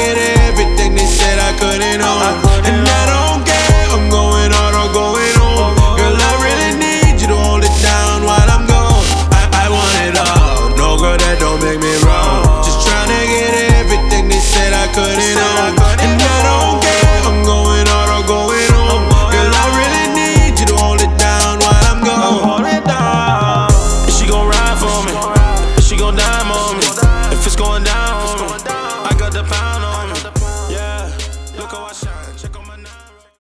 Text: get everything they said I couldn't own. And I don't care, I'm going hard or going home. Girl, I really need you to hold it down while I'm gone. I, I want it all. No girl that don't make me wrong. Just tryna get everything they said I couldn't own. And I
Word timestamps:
get 0.00 0.16
everything 0.48 0.94
they 0.96 1.04
said 1.04 1.36
I 1.38 1.52
couldn't 1.60 2.00
own. 2.00 2.32
And 2.64 2.80
I 2.80 3.02
don't 3.12 3.42
care, 3.44 3.86
I'm 3.92 4.08
going 4.08 4.50
hard 4.56 4.74
or 4.80 4.88
going 4.96 5.34
home. 5.36 5.76
Girl, 6.00 6.16
I 6.16 6.32
really 6.40 6.72
need 6.80 7.20
you 7.20 7.28
to 7.28 7.36
hold 7.36 7.62
it 7.68 7.76
down 7.84 8.24
while 8.24 8.48
I'm 8.48 8.64
gone. 8.64 9.04
I, 9.36 9.42
I 9.52 9.66
want 9.68 9.94
it 10.08 10.16
all. 10.16 10.72
No 10.80 10.96
girl 10.96 11.18
that 11.20 11.36
don't 11.36 11.60
make 11.60 11.80
me 11.84 11.92
wrong. 12.04 12.64
Just 12.64 12.80
tryna 12.88 13.20
get 13.28 13.52
everything 13.76 14.32
they 14.32 14.40
said 14.40 14.72
I 14.72 14.86
couldn't 14.96 15.36
own. 15.36 15.76
And 16.00 16.16
I 16.16 16.39